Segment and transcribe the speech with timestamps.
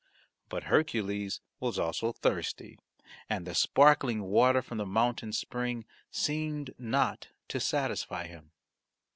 [0.49, 2.79] But Hercules was also thirsty,
[3.29, 8.49] and the sparkling water from the mountain spring seemed not to satisfy him.